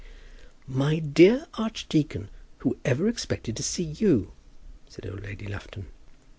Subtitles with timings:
[0.65, 4.31] "My dear archdeacon, who ever expected to see you?"
[4.89, 5.89] said old Lady Lufton.